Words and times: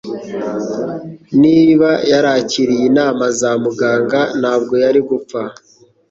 Niba 1.41 1.89
yarakiriye 2.11 2.83
inama 2.91 3.23
za 3.39 3.51
muganga, 3.63 4.19
ntabwo 4.41 4.73
yari 4.83 4.99
gupfa. 5.09 5.41